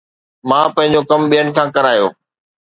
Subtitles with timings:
[0.49, 2.07] مان پنهنجو ڪم ٻين کان ڪرايو